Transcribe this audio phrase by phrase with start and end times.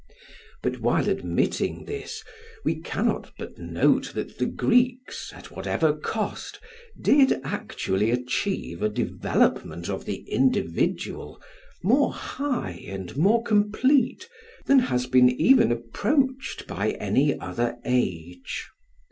[0.63, 2.23] But while admitting this,
[2.65, 6.59] we cannot but note that the Greeks, at whatever cost,
[6.99, 11.39] did actually achieve a development of the individual
[11.83, 14.27] more high and more complete
[14.65, 18.69] than has been even approached by any other age.